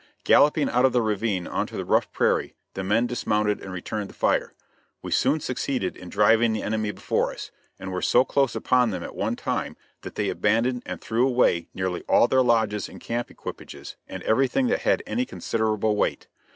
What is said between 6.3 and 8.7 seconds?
the enemy before us, and were so close